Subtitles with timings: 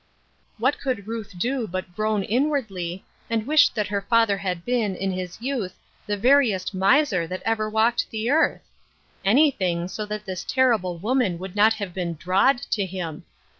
[0.63, 5.11] ''What could Ruth do but groan inwardly, and wish that her father had been, in
[5.11, 5.77] his youth,
[6.07, 8.63] the veriest miser that ever walked the earth!
[9.23, 13.25] Any thing, so that this terrible woman would not have been "drawed" to him.